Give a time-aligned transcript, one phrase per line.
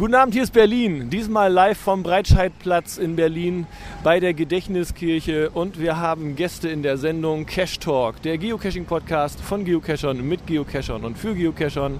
[0.00, 1.10] Guten Abend, hier ist Berlin.
[1.10, 3.66] Diesmal live vom Breitscheidplatz in Berlin
[4.02, 9.66] bei der Gedächtniskirche und wir haben Gäste in der Sendung Cash Talk, der Geocaching-Podcast von
[9.66, 11.98] Geocachern mit Geocachern und für Geocachern.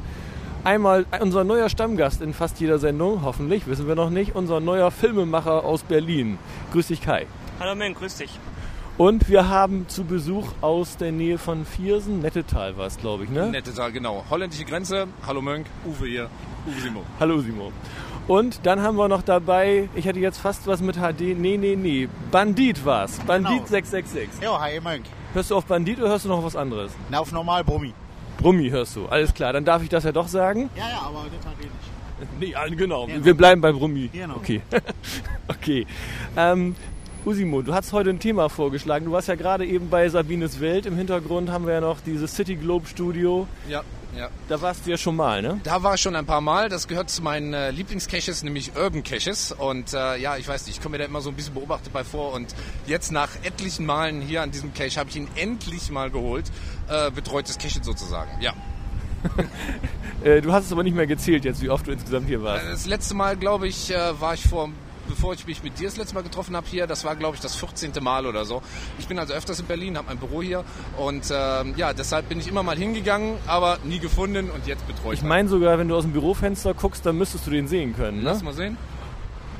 [0.65, 4.91] Einmal unser neuer Stammgast in fast jeder Sendung, hoffentlich, wissen wir noch nicht, unser neuer
[4.91, 6.39] Filmemacher aus Berlin.
[6.73, 7.27] Grüß dich, Kai.
[7.61, 8.31] Hallo Men, grüß dich.
[8.97, 13.31] Und wir haben zu Besuch aus der Nähe von Viersen, Nettetal war es, glaube ich,
[13.31, 13.51] ne?
[13.51, 14.25] Nettetal, genau.
[14.31, 15.07] Holländische Grenze.
[15.27, 16.31] Hallo Mönk, Uwe hier.
[16.83, 17.03] Simo.
[17.19, 17.73] Hallo Simo.
[18.29, 21.75] Und dann haben wir noch dabei, ich hätte jetzt fast was mit HD, nee, nee,
[21.75, 23.19] nee, Bandit war's.
[23.27, 23.67] Bandit Genau.
[23.67, 24.43] 666.
[24.43, 25.05] Ja, hi Mönk.
[25.33, 26.93] Hörst du auf Bandit oder hörst du noch was anderes?
[27.11, 27.93] Na, auf normal Brummi.
[28.39, 30.71] Brummi hörst du, alles klar, dann darf ich das ja doch sagen.
[30.77, 32.71] Ja, ja, aber das hat eh nicht.
[32.71, 33.25] Nee, genau, Genau.
[33.25, 34.09] wir bleiben bei Brummi.
[34.13, 34.37] Genau.
[34.37, 34.61] Okay,
[35.49, 35.87] okay.
[36.37, 36.77] Ähm,
[37.25, 39.07] Usimo, du hast heute ein Thema vorgeschlagen.
[39.07, 40.87] Du warst ja gerade eben bei Sabines Welt.
[40.87, 43.47] Im Hintergrund haben wir ja noch dieses City Globe Studio.
[43.69, 43.83] Ja,
[44.17, 44.29] ja.
[44.49, 45.61] Da warst du ja schon mal, ne?
[45.65, 46.69] Da war ich schon ein paar Mal.
[46.69, 49.53] Das gehört zu meinen äh, Lieblingscaches, nämlich Urban Caches.
[49.53, 51.93] Und äh, ja, ich weiß nicht, ich komme mir da immer so ein bisschen beobachtet
[51.93, 52.33] bei vor.
[52.33, 52.55] Und
[52.87, 56.47] jetzt nach etlichen Malen hier an diesem Cache habe ich ihn endlich mal geholt.
[56.89, 58.31] Äh, betreutes Cache sozusagen.
[58.41, 58.53] Ja.
[60.23, 62.67] Äh, du hast es aber nicht mehr gezählt jetzt, wie oft du insgesamt hier warst.
[62.67, 64.69] Das letzte Mal, glaube ich, äh, war ich vor,
[65.11, 67.43] bevor ich mich mit dir das letzte Mal getroffen habe hier, das war, glaube ich,
[67.43, 67.93] das 14.
[68.01, 68.63] Mal oder so.
[68.99, 70.65] Ich bin also öfters in Berlin, habe mein Büro hier
[70.97, 75.15] und ähm, ja, deshalb bin ich immer mal hingegangen, aber nie gefunden und jetzt betreue
[75.15, 77.95] ich Ich meine sogar, wenn du aus dem Bürofenster guckst, dann müsstest du den sehen
[77.95, 78.25] können, ne?
[78.25, 78.79] Lass mal sehen.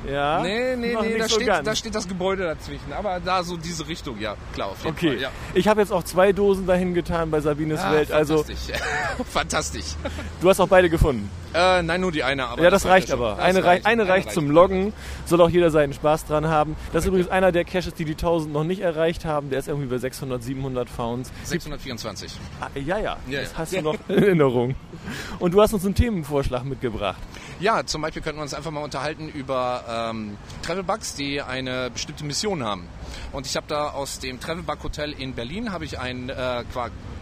[0.09, 0.41] Ja.
[0.41, 2.91] Nee, nee, Noch nee, da, so steht, da steht das Gebäude dazwischen.
[2.93, 5.07] Aber da so diese Richtung, ja, klar, auf jeden Okay.
[5.13, 5.21] Fall.
[5.21, 5.29] Ja.
[5.53, 8.11] Ich habe jetzt auch zwei Dosen dahin getan bei Sabines Ah, Welt.
[8.11, 8.75] Also fantastisch.
[9.31, 9.85] fantastisch.
[10.41, 11.29] du hast auch beide gefunden.
[11.53, 12.47] Äh, nein, nur die eine.
[12.47, 13.31] Aber ja, das, reicht ja aber.
[13.31, 14.49] Das eine, reicht, eine reicht zum.
[14.51, 14.93] Loggen.
[15.25, 16.75] Soll auch jeder seinen Spaß dran haben.
[16.93, 19.49] Das ist übrigens einer der Caches, die die 1000 noch nicht erreicht haben.
[19.49, 21.29] Der ist irgendwie bei 600, 700 Founds.
[21.43, 22.31] 624.
[22.61, 23.57] Ah, ja, ja, Ja, das ja.
[23.57, 24.75] hast du noch in Erinnerung.
[25.39, 27.19] Und du hast uns einen Themenvorschlag mitgebracht.
[27.59, 32.23] Ja, zum Beispiel könnten wir uns einfach mal unterhalten über ähm, Travelbugs, die eine bestimmte
[32.23, 32.87] Mission haben.
[33.31, 36.63] Und ich habe da aus dem Travelbug Hotel in Berlin, habe ich ein äh,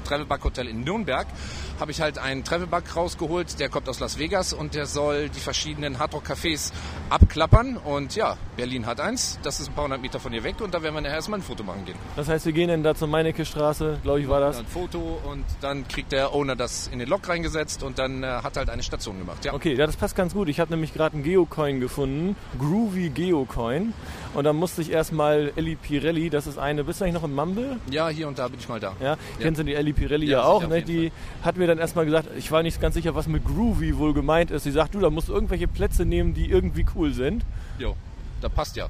[0.05, 1.27] Travelbug Hotel in Nürnberg,
[1.79, 5.39] habe ich halt einen Travelbug rausgeholt, der kommt aus Las Vegas und der soll die
[5.39, 6.72] verschiedenen Hardrock Cafés
[7.09, 7.77] abklappern.
[7.77, 10.73] Und ja, Berlin hat eins, das ist ein paar hundert Meter von hier weg und
[10.73, 11.97] da werden wir nachher erstmal ein Foto machen gehen.
[12.16, 14.57] Das heißt, wir gehen dann da zur Meinecke Straße, glaube ich, war das.
[14.57, 18.27] Ein Foto und dann kriegt der Owner das in den Log reingesetzt und dann äh,
[18.27, 19.45] hat halt eine Station gemacht.
[19.45, 19.53] Ja.
[19.53, 20.50] Okay, ja, das passt ganz gut.
[20.50, 23.94] Ich habe nämlich gerade einen Geocoin gefunden, Groovy Geocoin.
[24.33, 27.35] Und da musste ich erstmal Ellie Pirelli, das ist eine, bist du eigentlich noch im
[27.35, 27.78] Mumble?
[27.90, 28.94] Ja, hier und da bin ich mal da.
[29.01, 30.81] Ja, kennst du die Ellie Pirelli ja, Ja, auch, ne?
[30.81, 31.12] Die
[31.44, 34.51] hat mir dann erstmal gesagt, ich war nicht ganz sicher, was mit Groovy wohl gemeint
[34.51, 34.63] ist.
[34.63, 37.44] Sie sagt, du, da musst du irgendwelche Plätze nehmen, die irgendwie cool sind.
[37.78, 37.95] Jo,
[38.41, 38.88] da passt ja.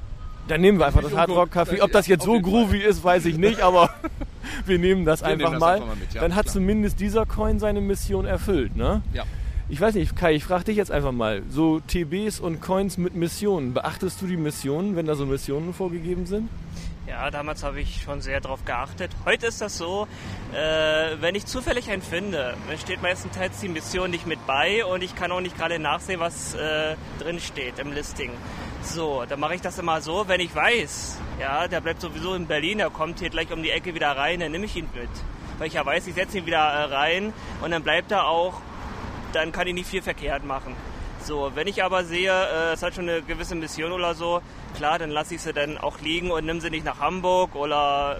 [0.48, 1.54] Dann nehmen wir einfach das Hard Rock.
[1.54, 1.80] Café.
[1.82, 2.42] Ob das jetzt so Fall.
[2.42, 3.90] groovy ist, weiß ich nicht, aber
[4.66, 5.74] wir nehmen das Wir einfach nehmen das mal.
[5.74, 6.54] einfach mal mit, ja, Dann hat klar.
[6.54, 9.02] zumindest dieser Coin seine Mission erfüllt, ne?
[9.12, 9.24] Ja.
[9.68, 11.42] Ich weiß nicht, Kai, ich frage dich jetzt einfach mal.
[11.48, 13.72] So TBs und Coins mit Missionen.
[13.72, 16.48] Beachtest du die Missionen, wenn da so Missionen vorgegeben sind?
[17.06, 19.10] Ja, damals habe ich schon sehr darauf geachtet.
[19.24, 20.06] Heute ist das so,
[20.52, 25.02] äh, wenn ich zufällig einen finde, dann steht meistenteils die Mission nicht mit bei und
[25.02, 28.30] ich kann auch nicht gerade nachsehen, was äh, drin steht im Listing.
[28.82, 32.46] So, dann mache ich das immer so, wenn ich weiß, ja, der bleibt sowieso in
[32.46, 35.10] Berlin, der kommt hier gleich um die Ecke wieder rein, dann nehme ich ihn mit.
[35.58, 37.32] Weil ich ja weiß, ich setze ihn wieder äh, rein
[37.62, 38.60] und dann bleibt er auch,
[39.32, 40.76] dann kann ich nicht viel verkehrt machen.
[41.22, 44.40] So, wenn ich aber sehe, äh, es hat schon eine gewisse Mission oder so,
[44.76, 48.18] klar, dann lasse ich sie dann auch liegen und nehme sie nicht nach Hamburg oder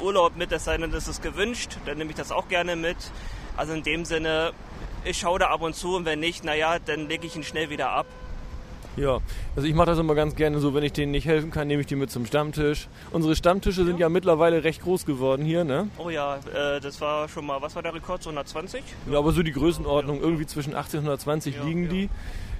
[0.00, 2.96] Urlaub mit, es sei denn, das ist gewünscht, dann nehme ich das auch gerne mit.
[3.56, 4.52] Also in dem Sinne,
[5.04, 7.68] ich schaue da ab und zu und wenn nicht, naja, dann lege ich ihn schnell
[7.70, 8.06] wieder ab.
[8.96, 9.18] Ja,
[9.54, 11.82] also ich mache das immer ganz gerne so, wenn ich denen nicht helfen kann, nehme
[11.82, 12.88] ich die mit zum Stammtisch.
[13.10, 15.88] Unsere Stammtische sind ja mittlerweile recht groß geworden hier, ne?
[15.98, 18.82] Oh ja, äh, das war schon mal, was war der Rekord, so 120?
[19.10, 21.90] Ja, aber so die Größenordnung, irgendwie zwischen 80 und 120 Ja, liegen ja.
[21.90, 22.10] die.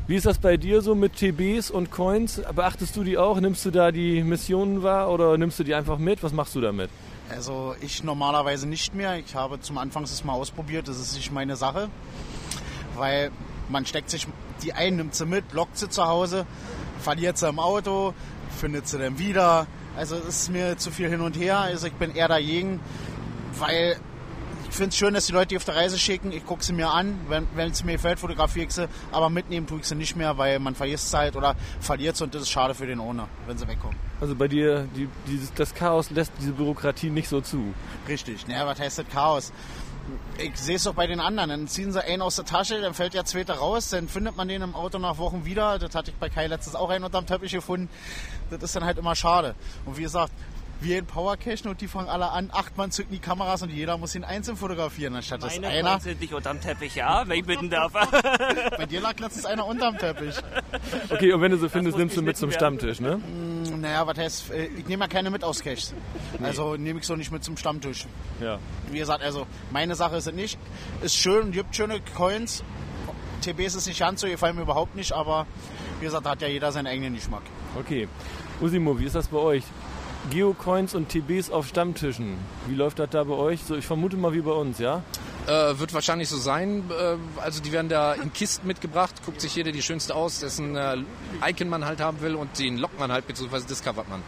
[0.08, 2.40] Wie ist das bei dir so mit TBs und Coins?
[2.54, 3.40] Beachtest du die auch?
[3.40, 6.22] Nimmst du da die Missionen wahr oder nimmst du die einfach mit?
[6.22, 6.90] Was machst du damit?
[7.28, 9.18] Also ich normalerweise nicht mehr.
[9.18, 10.86] Ich habe zum Anfang es mal ausprobiert.
[10.86, 11.88] Das ist nicht meine Sache.
[12.94, 13.32] Weil
[13.68, 14.26] man steckt sich
[14.62, 16.46] die ein, nimmt sie mit, lockt sie zu Hause,
[17.00, 18.14] verliert sie im Auto,
[18.58, 19.66] findet sie dann wieder.
[19.96, 21.58] Also es ist mir zu viel hin und her.
[21.58, 22.80] Also ich bin eher dagegen,
[23.58, 23.96] weil
[24.68, 26.32] ich finde es schön, dass die Leute die auf der Reise schicken.
[26.32, 27.18] Ich gucke sie mir an.
[27.28, 28.88] Wenn es mir gefällt, fotografiere ich sie.
[29.12, 32.24] Aber mitnehmen tue ich sie nicht mehr, weil man vergisst sie halt oder verliert sie
[32.24, 33.96] und das ist schade für den Owner, wenn sie wegkommen.
[34.20, 37.72] Also bei dir, die, dieses, das Chaos lässt diese Bürokratie nicht so zu.
[38.08, 38.46] Richtig.
[38.48, 39.52] Naja, was heißt das Chaos?
[40.38, 41.50] Ich sehe es doch bei den anderen.
[41.50, 44.48] Dann ziehen sie einen aus der Tasche, dann fällt der zweite raus, dann findet man
[44.48, 45.78] den im Auto nach Wochen wieder.
[45.78, 47.88] Das hatte ich bei Kai letztes auch einen unterm Teppich gefunden.
[48.50, 49.54] Das ist dann halt immer schade.
[49.84, 50.32] Und wie gesagt,
[50.80, 53.96] wir in Powercachen und die fangen alle an, acht Mann zücken die Kameras und jeder
[53.98, 56.00] muss ihn einzeln fotografieren, anstatt dass Meine einer.
[56.00, 57.92] Sind nicht unterm Teppich, ja, wenn ich bitten darf.
[57.92, 60.34] Bei dir lag letztens einer unterm Teppich.
[61.08, 63.20] Okay, und wenn du so findest, nimmst du mit zum Stammtisch, ne?
[63.76, 65.94] Naja, was heißt, äh, ich nehme ja keine mit aus Caches.
[66.42, 68.06] Also nehme ich so nicht mit zum Stammtisch.
[68.40, 68.58] Ja.
[68.90, 70.58] Wie gesagt, also meine Sache ist es nicht.
[71.02, 72.62] Ist schön und gibt schöne Coins.
[73.42, 75.46] TBs ist nicht ganz so, gefallen mir überhaupt nicht, aber
[76.00, 77.42] wie gesagt, da hat ja jeder seinen eigenen Geschmack.
[77.78, 78.08] Okay.
[78.60, 79.64] Usimo, wie ist das bei euch?
[80.30, 82.36] Geocoins und TBs auf Stammtischen.
[82.66, 83.62] Wie läuft das da bei euch?
[83.62, 85.02] So, ich vermute mal wie bei uns, ja?
[85.46, 86.90] Äh, wird wahrscheinlich so sein.
[86.90, 90.74] Äh, also die werden da in Kisten mitgebracht, guckt sich jeder die schönste aus, dessen
[90.74, 90.96] äh,
[91.46, 94.22] Icon man halt haben will und den lockt man halt beziehungsweise discovert man.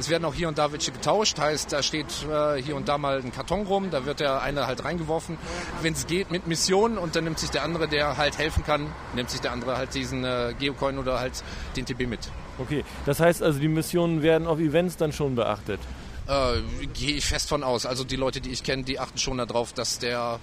[0.00, 2.98] Es werden auch hier und da welche getauscht, heißt da steht äh, hier und da
[2.98, 5.38] mal ein Karton rum, da wird der eine halt reingeworfen,
[5.82, 8.88] wenn es geht mit Missionen und dann nimmt sich der andere, der halt helfen kann,
[9.14, 11.44] nimmt sich der andere halt diesen äh, Geocoin oder halt
[11.76, 12.28] den TB mit.
[12.58, 12.84] Okay.
[13.06, 15.80] Das heißt also, die Missionen werden auf Events dann schon beachtet.
[16.26, 16.60] Äh,
[16.92, 17.86] Gehe ich fest von aus.
[17.86, 20.38] Also die Leute, die ich kenne, die achten schon darauf, dass der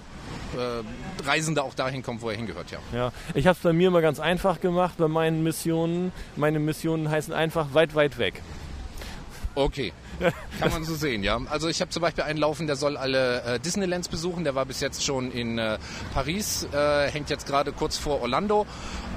[0.56, 2.78] äh, Reisende auch dahin kommt, wo er hingehört, ja.
[2.92, 6.12] Ja, ich habe es bei mir mal ganz einfach gemacht bei meinen Missionen.
[6.34, 8.42] Meine Missionen heißen einfach weit, weit weg.
[9.54, 9.92] Okay.
[10.60, 11.40] Kann man so sehen, ja.
[11.50, 14.44] Also ich habe zum Beispiel einen laufen, der soll alle äh, Disneylands besuchen.
[14.44, 15.78] Der war bis jetzt schon in äh,
[16.14, 18.66] Paris, äh, hängt jetzt gerade kurz vor Orlando.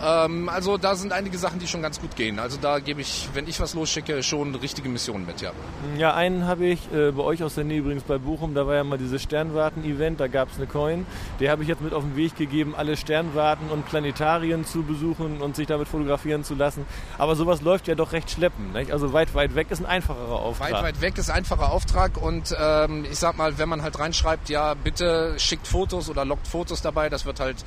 [0.03, 2.39] Ähm, also da sind einige Sachen, die schon ganz gut gehen.
[2.39, 5.51] Also da gebe ich, wenn ich was losschicke, schon richtige Missionen mit, ja.
[5.97, 8.53] Ja, einen habe ich äh, bei euch aus der Nähe übrigens bei Bochum.
[8.53, 11.05] Da war ja mal dieses Sternwarten-Event, da gab es eine Coin.
[11.39, 15.41] Die habe ich jetzt mit auf den Weg gegeben, alle Sternwarten und Planetarien zu besuchen
[15.41, 16.85] und sich damit fotografieren zu lassen.
[17.17, 18.73] Aber sowas läuft ja doch recht schleppend.
[18.73, 18.91] Nicht?
[18.91, 20.71] Also weit, weit weg ist ein einfacherer Auftrag.
[20.71, 24.49] Weit, weit weg ist einfacher Auftrag und ähm, ich sag mal, wenn man halt reinschreibt,
[24.49, 27.63] ja, bitte schickt Fotos oder lockt Fotos dabei, das wird halt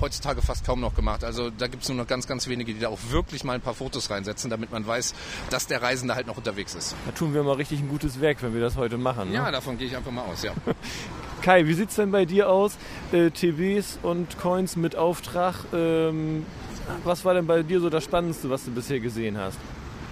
[0.00, 1.24] heutzutage fast kaum noch gemacht.
[1.24, 3.60] Also da gibt es nur noch ganz, ganz wenige, die da auch wirklich mal ein
[3.60, 5.14] paar Fotos reinsetzen, damit man weiß,
[5.50, 6.94] dass der Reisende halt noch unterwegs ist.
[7.06, 9.30] Da tun wir mal richtig ein gutes Werk, wenn wir das heute machen.
[9.30, 9.36] Ne?
[9.36, 10.52] Ja, davon gehe ich einfach mal aus, ja.
[11.42, 12.76] Kai, wie sieht's denn bei dir aus?
[13.12, 15.54] Äh, TVs und Coins mit Auftrag.
[15.72, 16.44] Ähm,
[17.04, 19.58] was war denn bei dir so das Spannendste, was du bisher gesehen hast?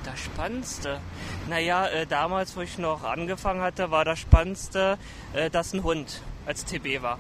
[0.05, 1.01] Das Spannendste.
[1.49, 4.99] Naja, äh, damals, wo ich noch angefangen hatte, war das Spannendste,
[5.33, 7.19] äh, dass ein Hund als TB war.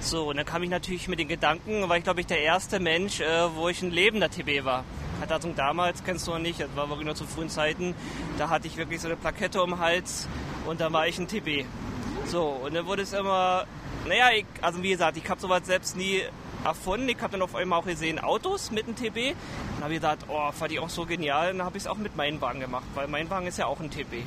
[0.00, 2.80] So, und dann kam ich natürlich mit den Gedanken, war ich glaube ich der erste
[2.80, 4.84] Mensch, äh, wo ich ein lebender TB war.
[5.28, 7.94] Also damals, kennst du noch nicht, das war wirklich nur zu frühen Zeiten,
[8.36, 10.26] da hatte ich wirklich so eine Plakette um den Hals
[10.66, 11.64] und dann war ich ein TB.
[12.26, 13.64] So, und dann wurde es immer,
[14.06, 16.22] naja, ich, also wie gesagt, ich habe sowas selbst nie
[16.64, 17.08] erfunden.
[17.08, 19.34] Ich habe dann auf einmal auch gesehen Autos mit einem TB.
[19.76, 21.48] Und habe ich gedacht, oh, fand ich auch so genial.
[21.52, 23.80] Dann habe ich es auch mit meinem Wagen gemacht, weil mein Wagen ist ja auch
[23.80, 24.24] ein TB.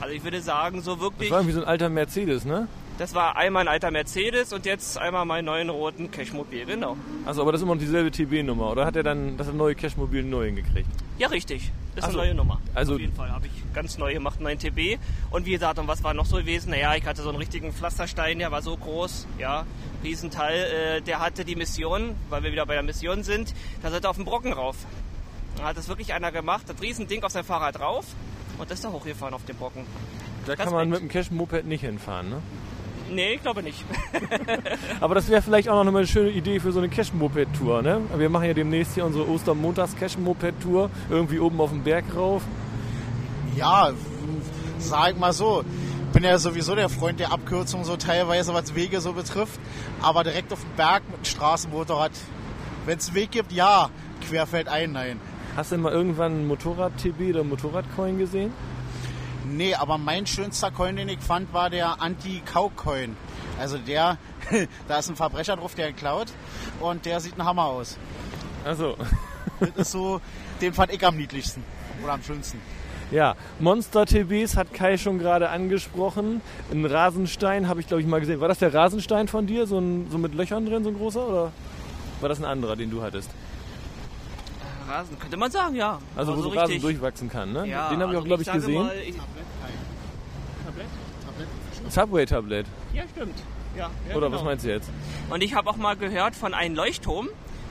[0.00, 2.68] Also ich würde sagen, so Das wirklich, war irgendwie so ein alter Mercedes, ne?
[3.00, 6.98] Das war einmal ein alter Mercedes und jetzt einmal meinen neuen roten Cashmobil, genau.
[7.24, 10.22] Also, aber das ist immer noch dieselbe TB-Nummer, oder hat er dann das neue Cashmobil
[10.22, 10.86] neu hingekriegt?
[11.16, 11.72] Ja, richtig.
[11.96, 12.18] Ist Ach eine so.
[12.18, 12.60] neue Nummer.
[12.74, 14.98] Also- Auf jeden Fall habe ich ganz neu gemacht, meinen TB.
[15.30, 16.70] Und wie gesagt, und was war noch so gewesen?
[16.72, 19.64] Naja, ich hatte so einen richtigen Pflasterstein, der war so groß, ja,
[20.04, 20.98] Riesenteil.
[20.98, 24.10] Äh, der hatte die Mission, weil wir wieder bei der Mission sind, da sollte er
[24.10, 24.76] auf den Brocken rauf.
[25.56, 28.04] Da hat das wirklich einer gemacht, das Riesending auf sein Fahrrad drauf
[28.58, 29.86] und ist da hochgefahren auf den Brocken.
[30.46, 32.42] Da kann man mit dem Cash-Moped nicht hinfahren, ne?
[33.12, 33.84] Nee, ich glaube nicht.
[35.00, 38.00] Aber das wäre vielleicht auch noch eine schöne Idee für so eine Cash-Moped-Tour, ne?
[38.16, 40.90] Wir machen ja demnächst hier unsere Ostermontags-Cash-Moped-Tour.
[41.10, 42.42] Irgendwie oben auf den Berg rauf.
[43.56, 43.90] Ja,
[44.78, 45.64] sag mal so.
[46.12, 49.60] Bin ja sowieso der Freund der Abkürzung so teilweise, was Wege so betrifft.
[50.02, 52.12] Aber direkt auf dem Berg mit einem Straßenmotorrad.
[52.86, 53.90] Wenn es einen Weg gibt, ja.
[54.28, 55.20] Querfeld ein, nein.
[55.56, 58.52] Hast du denn mal irgendwann ein Motorrad-TB oder Motorrad-Coin gesehen?
[59.50, 63.16] Nee, aber mein schönster Coin, den ich fand, war der Anti-Cow-Coin.
[63.58, 64.16] Also der,
[64.88, 66.28] da ist ein Verbrecher drauf, der klaut
[66.80, 67.96] und der sieht ein Hammer aus.
[68.64, 68.96] Also,
[69.58, 70.20] Das ist so,
[70.60, 71.62] den fand ich am niedlichsten
[72.02, 72.60] oder am schönsten.
[73.10, 76.40] ja, Monster-TBs hat Kai schon gerade angesprochen.
[76.70, 78.40] Ein Rasenstein habe ich, glaube ich, mal gesehen.
[78.40, 79.66] War das der Rasenstein von dir?
[79.66, 81.26] So, ein, so mit Löchern drin, so ein großer?
[81.26, 81.52] Oder
[82.20, 83.30] war das ein anderer, den du hattest?
[84.88, 85.98] Rasen, könnte man sagen, ja.
[86.16, 87.66] Also, Aber wo so, Rasen richtig- durchwachsen kann, ne?
[87.66, 88.82] Ja, den habe ich auch, also glaube ich, sage gesehen.
[88.86, 89.14] Mal, ich,
[91.90, 92.66] Subway-Tablet.
[92.92, 93.38] ja, stimmt.
[93.76, 94.38] Ja, ja, Oder genau.
[94.38, 94.90] was meinst du jetzt?
[95.30, 97.28] Und ich habe auch mal gehört von einem Leuchtturm,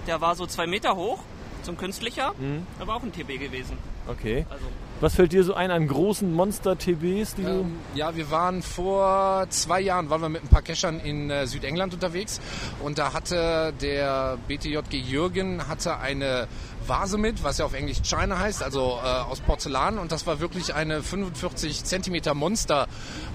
[0.07, 1.19] der war so zwei Meter hoch,
[1.61, 2.33] zum künstlicher.
[2.39, 2.65] Mhm.
[2.79, 3.77] Da war auch ein TB gewesen.
[4.07, 4.45] Okay.
[4.49, 4.65] Also,
[5.01, 7.35] Was fällt dir so ein an großen Monster-TBs.
[7.39, 11.47] Ähm, ja, wir waren vor zwei Jahren, waren wir mit ein paar Cachern in äh,
[11.47, 12.41] Südengland unterwegs.
[12.83, 16.49] Und da hatte der BTJG Jürgen hatte eine
[16.85, 19.99] Vase mit, was ja auf Englisch China heißt, also äh, aus Porzellan.
[19.99, 22.87] Und das war wirklich eine 45 Zentimeter Monster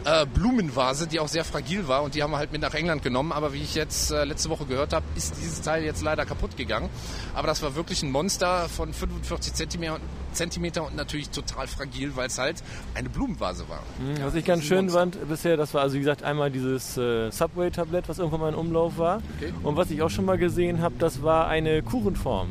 [0.04, 2.02] äh, Blumenvase, die auch sehr fragil war.
[2.02, 4.50] Und die haben wir halt mit nach England genommen, aber wie ich jetzt äh, letzte
[4.50, 6.90] Woche gehört habe, ist dieses Teil jetzt leider kaputt gegangen,
[7.34, 10.00] aber das war wirklich ein Monster von 45 Zentimeter,
[10.32, 12.62] Zentimeter und natürlich total total fragil, weil es halt
[12.94, 13.82] eine Blumenvase war.
[13.98, 17.30] Mhm, was ich ganz schön fand bisher, das war also wie gesagt einmal dieses äh,
[17.30, 19.22] Subway-Tablett, was irgendwann mal in Umlauf war.
[19.38, 19.52] Okay.
[19.62, 22.48] Und was ich auch schon mal gesehen habe, das war eine Kuchenform.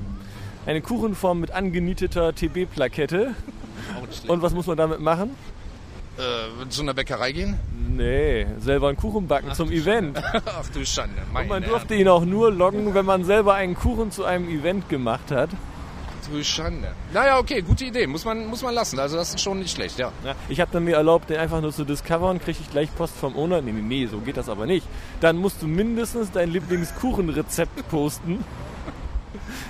[0.65, 3.35] Eine Kuchenform mit angenieteter TB-Plakette.
[4.27, 5.35] Und was muss man damit machen?
[6.17, 7.59] äh, zu einer Bäckerei gehen?
[7.89, 10.21] Nee, selber einen Kuchen backen zum Event.
[10.45, 11.21] Ach du Schande.
[11.27, 14.47] Und man meine durfte ihn auch nur loggen, wenn man selber einen Kuchen zu einem
[14.47, 15.49] Event gemacht hat.
[16.31, 16.93] Du Schande.
[17.13, 18.07] Naja, okay, gute Idee.
[18.07, 18.99] Muss man, muss man lassen.
[18.99, 20.11] Also das ist schon nicht schlecht, ja.
[20.23, 23.35] Ja, ich habe mir erlaubt, den einfach nur zu discovern, kriege ich gleich Post vom
[23.35, 23.61] Owner.
[23.61, 24.87] Nee, nee, nee, so geht das aber nicht.
[25.21, 28.43] Dann musst du mindestens dein Lieblingskuchenrezept posten.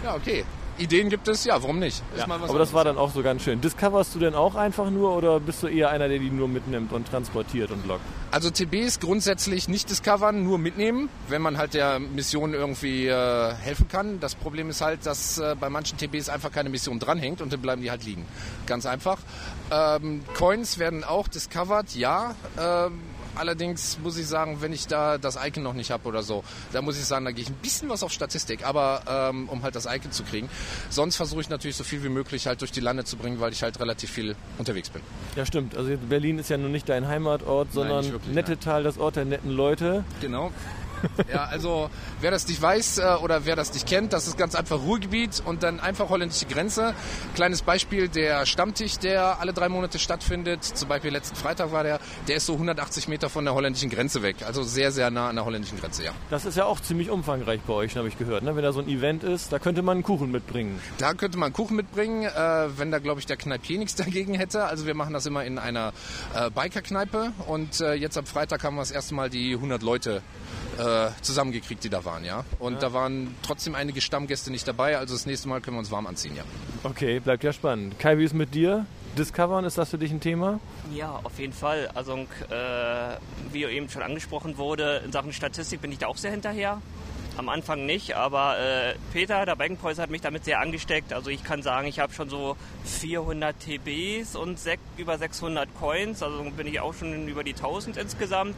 [0.04, 0.46] Ja, okay.
[0.78, 2.04] Ideen gibt es, ja, warum nicht?
[2.16, 2.84] Ist Ja, aber das war anderes.
[2.84, 3.62] dann auch so ganz schön.
[3.62, 6.92] Discoverst du denn auch einfach nur oder bist du eher einer, der die nur mitnimmt
[6.94, 8.02] und transportiert und lockt?
[8.32, 13.88] Also TBs grundsätzlich nicht discovern, nur mitnehmen, wenn man halt der Mission irgendwie äh, helfen
[13.88, 14.20] kann.
[14.20, 17.62] Das Problem ist halt, dass äh, bei manchen TBs einfach keine Mission dranhängt und dann
[17.62, 18.26] bleiben die halt liegen.
[18.66, 19.20] Ganz einfach.
[19.72, 22.36] Ähm, Coins werden auch discovered, ja.
[22.60, 23.00] Ähm,
[23.36, 26.82] allerdings muss ich sagen, wenn ich da das Icon noch nicht habe oder so, da
[26.82, 29.76] muss ich sagen, da gehe ich ein bisschen was auf Statistik, aber ähm, um halt
[29.76, 30.50] das Icon zu kriegen.
[30.90, 33.52] Sonst versuche ich natürlich so viel wie möglich halt durch die Lande zu bringen, weil
[33.52, 35.02] ich halt relativ viel unterwegs bin.
[35.36, 35.76] Ja, stimmt.
[35.76, 40.04] Also Berlin ist ja nun nicht dein Heimatort, sondern Nettetal, das Ort der netten Leute.
[40.22, 40.52] Genau.
[41.32, 41.90] Ja, also
[42.22, 45.42] wer das nicht weiß äh, oder wer das nicht kennt, das ist ganz einfach Ruhrgebiet
[45.46, 46.94] und dann einfach holländische Grenze.
[47.36, 52.00] Kleines Beispiel, der Stammtisch, der alle drei Monate stattfindet, zum Beispiel letzten Freitag war der,
[52.28, 54.38] der ist so 180 Meter von der holländischen Grenze weg.
[54.46, 56.12] Also sehr, sehr nah an der holländischen Grenze, ja.
[56.30, 58.44] Das ist ja auch ziemlich umfangreich bei euch, habe ich gehört.
[58.44, 58.56] Ne?
[58.56, 60.80] Wenn da so ein Event ist, da könnte man einen Kuchen mitbringen.
[60.98, 64.66] Da könnte man Kuchen mitbringen, äh, wenn da, glaube ich, der Kneipier nichts dagegen hätte.
[64.66, 65.94] Also wir machen das immer in einer
[66.36, 70.22] äh, Biker-Kneipe und äh, jetzt am Freitag haben wir das erste Mal die 100 Leute
[70.78, 70.82] äh,
[71.22, 72.44] zusammengekriegt, die da waren, ja.
[72.60, 75.92] Und da waren trotzdem einige Stammgäste nicht dabei, also das nächste Mal können wir uns
[75.92, 76.44] warm anziehen, ja.
[76.84, 78.00] Okay, bleibt ja spannend.
[78.00, 78.86] Kai, wie ist mit dir?
[79.18, 80.60] Discovern, ist das für dich ein Thema?
[80.92, 81.90] Ja, auf jeden Fall.
[81.94, 83.18] Also, äh,
[83.52, 86.82] wie eben schon angesprochen wurde, in Sachen Statistik bin ich da auch sehr hinterher.
[87.38, 91.14] Am Anfang nicht, aber äh, Peter, der Beckenpreuß, hat mich damit sehr angesteckt.
[91.14, 94.60] Also ich kann sagen, ich habe schon so 400 TBs und
[94.98, 96.22] über 600 Coins.
[96.22, 98.56] Also bin ich auch schon über die 1000 insgesamt.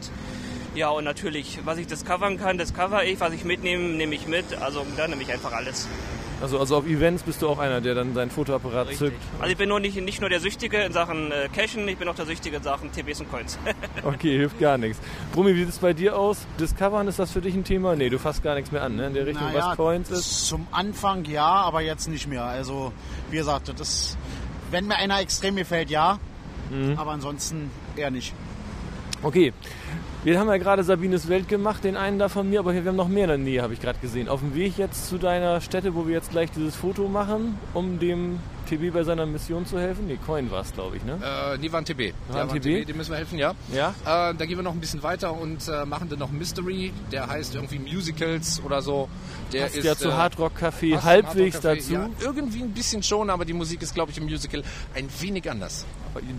[0.76, 3.20] Ja, und natürlich, was ich discovern kann, discover ich.
[3.22, 4.46] Was ich mitnehme, nehme ich mit.
[4.62, 5.88] Also da nehme ich einfach alles.
[6.42, 9.22] Also, also auf Events bist du auch einer, der dann seinen Fotoapparat zückt.
[9.40, 12.10] Also ich bin nur nicht, nicht nur der Süchtige in Sachen äh, Cashen, ich bin
[12.10, 13.58] auch der Süchtige in Sachen TBs und Coins.
[14.04, 15.00] Okay, hilft gar nichts.
[15.34, 16.46] Brummi, wie sieht es bei dir aus?
[16.60, 17.96] Discovern, ist das für dich ein Thema?
[17.96, 19.08] Nee, du fasst gar nichts mehr an, ne?
[19.08, 20.46] In der Richtung, Naja, was Coins ist.
[20.48, 22.44] Zum Anfang ja, aber jetzt nicht mehr.
[22.44, 22.92] Also,
[23.32, 24.18] wie gesagt, das ist,
[24.72, 26.20] wenn mir einer extrem gefällt, ja.
[26.70, 27.00] Mhm.
[27.00, 28.34] Aber ansonsten eher nicht.
[29.24, 29.54] Okay.
[30.26, 32.96] Wir haben ja gerade Sabines Welt gemacht, den einen da von mir, aber wir haben
[32.96, 34.28] noch mehr in der Nähe, habe ich gerade gesehen.
[34.28, 38.00] Auf dem Weg jetzt zu deiner Stätte, wo wir jetzt gleich dieses Foto machen, um
[38.00, 40.08] dem TB bei seiner Mission zu helfen.
[40.08, 41.20] Nee, Coin war es, glaube ich, ne?
[41.54, 42.14] Äh, die waren TB.
[42.30, 42.88] War ein Der TB?
[42.88, 43.54] Dem müssen wir helfen, ja.
[43.74, 43.90] Ja?
[44.06, 46.92] Äh, da gehen wir noch ein bisschen weiter und äh, machen dann noch Mystery.
[47.12, 49.10] Der heißt irgendwie Musicals oder so.
[49.54, 51.94] Der Passt ist ja zu äh, Hard Rock Café halbwegs Hard dazu.
[51.94, 55.50] Ja, irgendwie ein bisschen schon, aber die Musik ist, glaube ich, im Musical ein wenig
[55.50, 55.86] anders.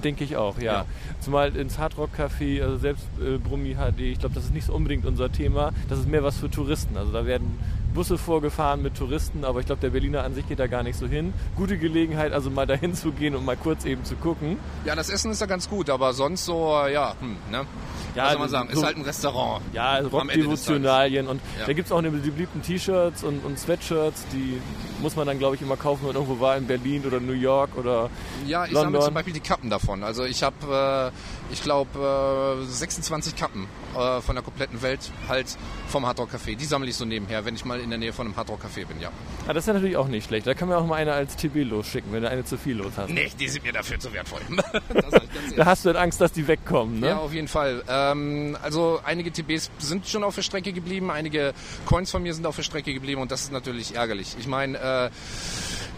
[0.02, 0.72] Denke ich auch, ja.
[0.72, 0.86] Ja.
[1.20, 4.66] Zumal ins Hard Rock Café, also selbst äh, Brummi HD, ich glaube, das ist nicht
[4.66, 5.72] so unbedingt unser Thema.
[5.88, 6.96] Das ist mehr was für Touristen.
[6.96, 7.58] Also da werden
[7.96, 10.98] Busse vorgefahren mit Touristen, aber ich glaube, der Berliner an sich geht da gar nicht
[10.98, 11.32] so hin.
[11.56, 14.58] Gute Gelegenheit, also mal dahin zu gehen und mal kurz eben zu gucken.
[14.84, 17.66] Ja, das Essen ist ja ganz gut, aber sonst so, ja, hm, ne?
[18.14, 18.68] Ja, Was soll man sagen?
[18.72, 19.62] so- ist halt ein Restaurant.
[19.72, 21.66] Ja, also Rockdevotionalien und Ja.
[21.66, 24.60] da gibt es auch die beliebten T-Shirts und, und Sweatshirts, die
[25.00, 27.32] muss man dann, glaube ich, immer kaufen, wenn man irgendwo war in Berlin oder New
[27.32, 28.10] York oder
[28.46, 28.92] Ja, ich London.
[28.92, 30.02] sammle zum Beispiel die Kappen davon.
[30.02, 31.12] Also ich habe,
[31.50, 35.46] äh, ich glaube, äh, 26 Kappen äh, von der kompletten Welt halt
[35.88, 36.56] vom Hard Rock Café.
[36.56, 38.64] Die sammle ich so nebenher, wenn ich mal in der Nähe von einem Hard Rock
[38.64, 39.10] Café bin, ja.
[39.46, 40.46] Ah, das ist ja natürlich auch nicht schlecht.
[40.46, 42.92] Da kann man auch mal eine als TB losschicken, wenn du eine zu viel los
[42.96, 43.10] hast.
[43.10, 44.40] Nee, die sind mir dafür zu wertvoll.
[45.56, 47.08] Da hast du dann Angst, dass die wegkommen, ne?
[47.08, 47.82] Ja, auf jeden Fall.
[47.88, 51.54] Ähm, also einige TBs sind schon auf der Strecke geblieben, einige
[51.86, 54.36] Coins von mir sind auf der Strecke geblieben und das ist natürlich ärgerlich.
[54.38, 55.10] Ich meine, äh,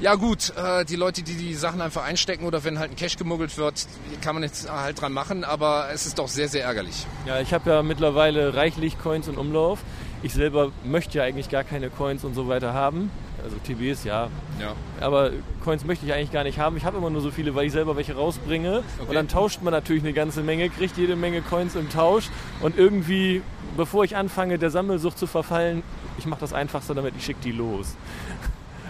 [0.00, 3.16] ja gut, äh, die Leute, die die Sachen einfach einstecken oder wenn halt ein Cash
[3.16, 3.86] gemuggelt wird,
[4.22, 7.06] kann man jetzt halt dran machen, aber es ist doch sehr, sehr ärgerlich.
[7.26, 9.80] Ja, ich habe ja mittlerweile reichlich Coins in Umlauf.
[10.22, 13.10] Ich selber möchte ja eigentlich gar keine Coins und so weiter haben.
[13.42, 14.28] Also TBs, ja.
[14.60, 14.74] Ja.
[15.00, 15.30] Aber
[15.62, 16.76] Coins möchte ich eigentlich gar nicht haben.
[16.76, 18.82] Ich habe immer nur so viele, weil ich selber welche rausbringe.
[19.06, 22.30] Und dann tauscht man natürlich eine ganze Menge, kriegt jede Menge Coins im Tausch.
[22.60, 23.42] Und irgendwie,
[23.76, 25.84] bevor ich anfange, der Sammelsucht zu verfallen,
[26.18, 27.94] ich mache das Einfachste damit, ich schicke die los.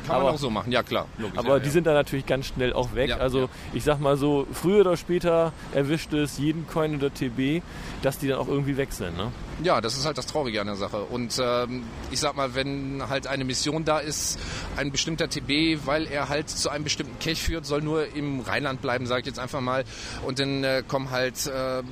[0.09, 1.07] Kann aber, man auch so machen, ja klar.
[1.19, 1.73] Logisch, aber ja, die ja.
[1.73, 3.11] sind dann natürlich ganz schnell auch weg.
[3.11, 7.63] Ja, also ich sag mal so, früher oder später erwischt es jeden Coin oder TB,
[8.03, 9.17] dass die dann auch irgendwie weg sind.
[9.17, 9.31] Ne?
[9.63, 11.03] Ja, das ist halt das Traurige an der Sache.
[11.03, 14.39] Und ähm, ich sag mal, wenn halt eine Mission da ist,
[14.77, 18.81] ein bestimmter TB, weil er halt zu einem bestimmten Cache führt, soll nur im Rheinland
[18.81, 19.85] bleiben, sage ich jetzt einfach mal.
[20.25, 21.83] Und dann äh, kommen halt äh,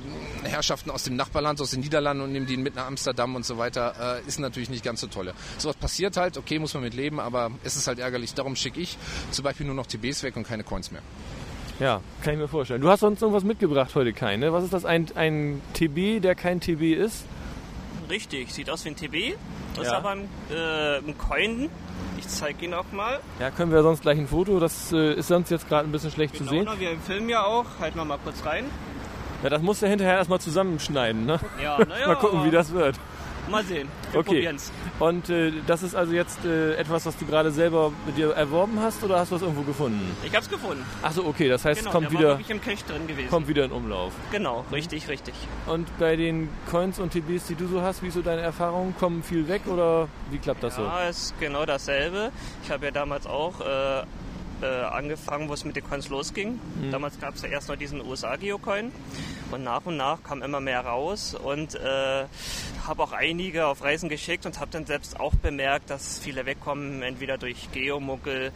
[0.43, 3.57] Herrschaften aus dem Nachbarland, aus den Niederlanden und nehmen die mit nach Amsterdam und so
[3.57, 5.33] weiter, äh, ist natürlich nicht ganz so tolle.
[5.57, 8.33] Sowas passiert halt, okay, muss man mit leben, aber es ist halt ärgerlich.
[8.33, 8.97] Darum schicke ich
[9.31, 11.01] zum Beispiel nur noch TBs weg und keine Coins mehr.
[11.79, 12.81] Ja, kann ich mir vorstellen.
[12.81, 14.51] Du hast sonst irgendwas mitgebracht heute, Kai, ne?
[14.51, 14.83] Was ist das?
[14.85, 17.25] Ein, ein TB, der kein TB ist?
[18.09, 19.35] Richtig, sieht aus wie ein TB.
[19.75, 19.91] Das Ja.
[19.91, 21.69] ist aber ein, äh, ein Coin.
[22.17, 23.19] Ich zeige ihn auch mal.
[23.39, 24.59] Ja, können wir sonst gleich ein Foto.
[24.59, 26.65] Das äh, ist sonst jetzt gerade ein bisschen schlecht zu sehen.
[26.65, 27.65] Genau, wir filmen ja auch.
[27.79, 28.65] Halten wir mal kurz rein.
[29.43, 31.39] Ja, das musst du hinterher erstmal zusammenschneiden, ne?
[31.61, 32.07] Ja, naja.
[32.07, 32.95] Mal gucken, wie das wird.
[33.51, 33.87] Mal sehen.
[34.11, 34.29] Wir Okay.
[34.35, 34.71] probieren's.
[34.99, 38.79] Und äh, das ist also jetzt äh, etwas, was du gerade selber mit dir erworben
[38.81, 40.15] hast oder hast du das irgendwo gefunden?
[40.25, 40.83] Ich hab's gefunden.
[41.01, 43.29] Achso, okay, das heißt, Genau, es kommt war wieder, wirklich im Cache drin gewesen.
[43.29, 44.13] kommt wieder in Umlauf.
[44.31, 45.33] Genau, richtig, richtig.
[45.65, 48.95] Und bei den Coins und TBs, die du so hast, wie ist so deine Erfahrung?
[48.99, 52.31] Kommen viel weg oder wie klappt das Ja, ist genau dasselbe.
[52.63, 53.99] Ich habe ja damals auch äh,
[54.61, 56.59] äh, angefangen, wo es mit den Coins losging.
[56.81, 56.91] Mhm.
[56.91, 58.91] Damals gab es ja erst noch diesen USA-Geocoin
[59.51, 62.25] und nach und nach kam immer mehr raus und äh,
[62.87, 67.01] habe auch einige auf Reisen geschickt und habe dann selbst auch bemerkt, dass viele wegkommen,
[67.01, 68.51] entweder durch Geomuckel.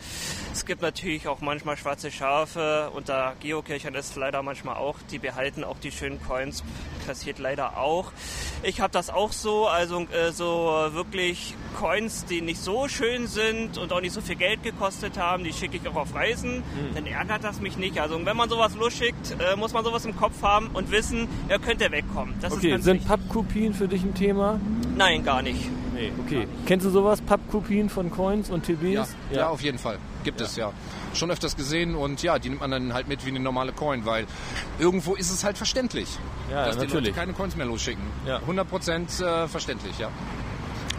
[0.54, 5.64] Es gibt natürlich auch manchmal schwarze Schafe unter Geocachern ist leider manchmal auch, die behalten
[5.64, 6.64] auch die schönen Coins,
[7.06, 8.12] passiert leider auch.
[8.64, 10.46] Ich habe das auch so, also äh, so
[10.94, 15.44] wirklich Coins, die nicht so schön sind und auch nicht so viel Geld gekostet haben,
[15.44, 16.64] die schicke ich auch auf Reisen.
[16.94, 18.00] Dann ärgert das mich nicht.
[18.00, 21.60] Also wenn man sowas losschickt, äh, muss man sowas im Kopf haben und wissen, er
[21.60, 22.36] könnte wegkommen.
[22.42, 23.08] Das Okay, sind.
[23.08, 24.21] Pappkopien für dich ein Thema?
[24.96, 25.70] Nein, gar nicht.
[25.94, 26.48] Nee, okay.
[26.66, 27.22] Kennst du sowas?
[27.22, 29.16] Pappkopien von Coins und TBs?
[29.32, 29.50] Ja, ja.
[29.50, 29.98] auf jeden Fall.
[30.24, 30.72] Gibt es ja.
[31.14, 34.06] Schon öfters gesehen und ja, die nimmt man dann halt mit wie eine normale Coin,
[34.06, 34.26] weil
[34.80, 36.08] irgendwo ist es halt verständlich,
[36.50, 37.08] Ja, dass die natürlich.
[37.08, 38.04] Leute keine Coins mehr losschicken.
[38.26, 38.40] Ja.
[38.48, 40.10] 100% äh, verständlich, ja.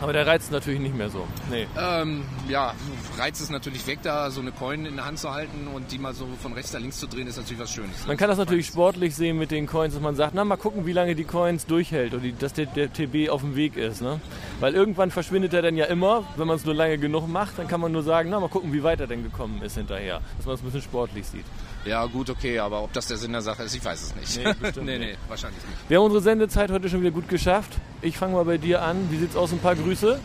[0.03, 1.27] Aber der Reiz ist natürlich nicht mehr so.
[1.49, 1.67] Nee.
[1.79, 2.75] Ähm, ja,
[3.19, 5.99] Reiz ist natürlich weg, da so eine Coin in der Hand zu halten und die
[5.99, 8.07] mal so von rechts nach links zu drehen, ist natürlich was Schönes.
[8.07, 10.87] Man kann das natürlich sportlich sehen mit den Coins, dass man sagt, na mal gucken,
[10.87, 14.03] wie lange die Coins durchhält oder die, dass der, der TB auf dem Weg ist.
[14.03, 14.21] Ne?
[14.59, 17.69] Weil irgendwann verschwindet er dann ja immer, wenn man es nur lange genug macht, dann
[17.69, 20.21] kann man nur sagen, na mal gucken, wie weit er denn gekommen ist hinterher.
[20.37, 21.45] Dass man es ein bisschen sportlich sieht.
[21.85, 24.45] Ja, gut, okay, aber ob das der Sinn der Sache ist, ich weiß es nicht.
[24.45, 25.19] Nee, bestimmt nee, nee, nicht.
[25.29, 25.89] wahrscheinlich nicht.
[25.91, 27.73] Wir haben unsere Sendezeit heute schon wieder gut geschafft.
[28.03, 29.09] Ich fange mal bei dir an.
[29.11, 29.53] Wie sieht's aus?
[29.53, 30.19] Ein paar Grüße.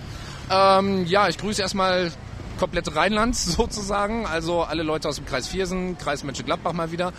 [0.50, 2.12] Ähm, ja, ich grüße erstmal
[2.58, 7.14] komplett Rheinland sozusagen, also alle Leute aus dem Kreis Viersen, Kreis Mönchengladbach mal wieder.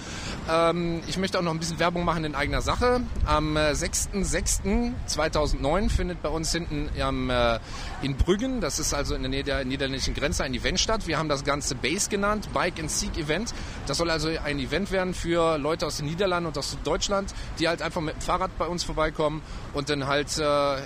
[0.50, 3.00] Ähm, ich möchte auch noch ein bisschen Werbung machen in eigener Sache.
[3.24, 7.58] Am äh, 6.6.2009 findet bei uns hinten am, äh,
[8.02, 11.06] in Brüggen, das ist also in der Nähe der niederländischen Grenze, ein Event statt.
[11.06, 13.54] Wir haben das Ganze Base genannt, Bike and Seek Event.
[13.86, 17.68] Das soll also ein Event werden für Leute aus den Niederlanden und aus Deutschland, die
[17.68, 19.42] halt einfach mit dem Fahrrad bei uns vorbeikommen
[19.74, 20.42] und dann halt äh,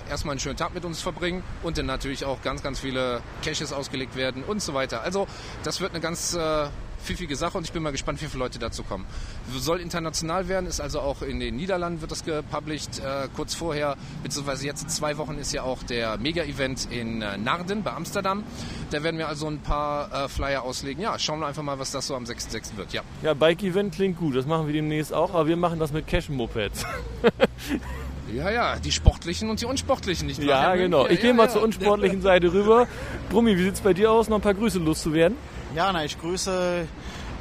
[0.09, 3.73] erstmal einen schönen Tag mit uns verbringen und dann natürlich auch ganz, ganz viele Caches
[3.73, 5.01] ausgelegt werden und so weiter.
[5.01, 5.27] Also
[5.63, 6.67] das wird eine ganz äh,
[7.03, 9.05] pfiffige Sache und ich bin mal gespannt, wie viele Leute dazu kommen.
[9.51, 12.99] Soll international werden, ist also auch in den Niederlanden wird das gepublished.
[12.99, 17.37] Äh, kurz vorher, beziehungsweise jetzt in zwei Wochen ist ja auch der Mega-Event in äh,
[17.37, 18.43] Narden bei Amsterdam.
[18.89, 21.03] Da werden wir also ein paar äh, Flyer auslegen.
[21.03, 22.77] Ja, schauen wir einfach mal, was das so am 6.6.
[22.77, 22.93] wird.
[22.93, 23.01] Ja.
[23.21, 24.35] Ja, Bike-Event klingt gut.
[24.35, 25.33] Das machen wir demnächst auch.
[25.33, 26.85] Aber wir machen das mit Cash-Mopeds.
[28.35, 30.47] ja, ja, die sportlichen und die unsportlichen, nicht wahr?
[30.47, 31.05] Ja, genau.
[31.05, 31.49] Ich Ja, gehe ja, mal ja.
[31.49, 32.87] zur unsportlichen Seite rüber.
[33.29, 34.29] Brummi, wie sieht's bei dir aus?
[34.29, 35.37] Noch ein paar Grüße loszuwerden?
[35.75, 36.85] Ja, na, ich grüße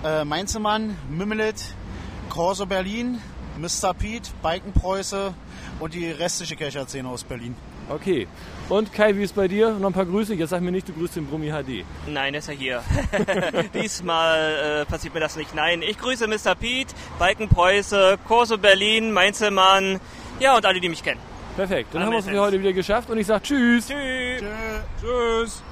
[0.04, 1.56] äh, Mainzemann, Mimmelet,
[2.28, 3.18] Corso Berlin,
[3.58, 3.92] Mr.
[3.94, 5.34] Pete, Bikenpreuße
[5.80, 7.54] und die restliche Kescher-Szene aus Berlin.
[7.90, 8.26] Okay.
[8.68, 9.70] Und Kai, wie ist bei dir?
[9.72, 10.34] Noch ein paar Grüße?
[10.34, 11.84] Jetzt sag mir nicht, du grüßt den Brummi HD.
[12.06, 12.82] Nein, ist er hier.
[13.74, 15.54] Diesmal äh, passiert mir das nicht.
[15.54, 16.54] Nein, ich grüße Mr.
[16.54, 20.00] Pete, Balkenpreuße, Corso Berlin, Mainzelmann,
[20.42, 21.20] ja und alle, die mich kennen.
[21.56, 21.88] Perfekt.
[21.92, 23.86] Dann Alle haben wir es heute wieder geschafft und ich sag Tschüss.
[23.88, 24.42] Tschüss.
[25.00, 25.62] Tschüss.